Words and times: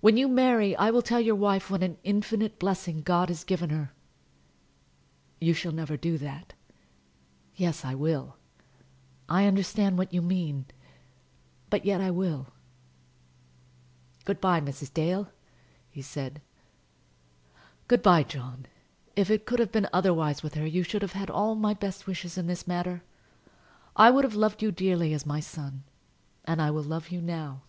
When 0.00 0.16
you 0.16 0.28
marry 0.28 0.74
I 0.76 0.90
will 0.90 1.02
tell 1.02 1.20
your 1.20 1.34
wife 1.34 1.70
what 1.70 1.82
an 1.82 1.98
infinite 2.04 2.58
blessing 2.58 3.02
God 3.02 3.28
has 3.28 3.44
given 3.44 3.68
her." 3.68 3.92
"You 5.42 5.52
shall 5.52 5.72
never 5.72 5.94
do 5.98 6.16
that." 6.16 6.54
"Yes, 7.54 7.84
I 7.84 7.94
will. 7.94 8.38
I 9.28 9.44
understand 9.44 9.98
what 9.98 10.10
you 10.10 10.22
mean; 10.22 10.64
but 11.68 11.84
yet 11.84 12.00
I 12.00 12.10
will." 12.10 12.46
"Good 14.24 14.40
by, 14.40 14.58
Mrs. 14.62 14.90
Dale," 14.90 15.28
he 15.90 16.00
said. 16.00 16.40
"Good 17.88 18.02
by, 18.02 18.22
John. 18.22 18.64
If 19.16 19.28
it 19.30 19.44
could 19.44 19.58
have 19.58 19.70
been 19.70 19.86
otherwise 19.92 20.42
with 20.42 20.54
her, 20.54 20.64
you 20.66 20.82
should 20.82 21.02
have 21.02 21.12
had 21.12 21.28
all 21.28 21.54
my 21.56 21.74
best 21.74 22.06
wishes 22.06 22.38
in 22.38 22.46
the 22.46 22.64
matter. 22.66 23.02
I 23.96 24.10
would 24.10 24.24
have 24.24 24.34
loved 24.34 24.62
you 24.62 24.72
dearly 24.72 25.12
as 25.12 25.26
my 25.26 25.40
son; 25.40 25.82
and 26.46 26.62
I 26.62 26.70
will 26.70 26.82
love 26.82 27.10
you 27.10 27.20
now." 27.20 27.60